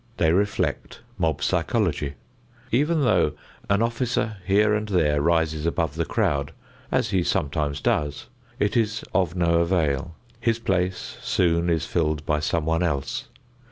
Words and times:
They 0.17 0.33
reflect 0.33 1.01
mob 1.19 1.43
psychology. 1.43 2.15
Even 2.71 3.03
though 3.03 3.33
an 3.69 3.83
officer 3.83 4.37
here 4.47 4.73
and 4.73 4.87
there 4.87 5.21
rises 5.21 5.67
above 5.67 5.93
the 5.93 6.05
crowd, 6.05 6.53
as 6.91 7.11
he 7.11 7.21
sometimes 7.21 7.79
does, 7.79 8.25
it 8.57 8.75
is 8.75 9.03
of 9.13 9.35
no 9.35 9.59
avail. 9.59 10.15
His 10.39 10.57
place 10.57 11.17
soon 11.21 11.69
is 11.69 11.85
filled 11.85 12.25
by 12.25 12.39
someone 12.39 12.81
else. 12.81 13.25